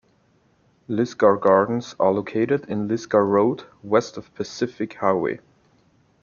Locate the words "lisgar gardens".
0.89-1.95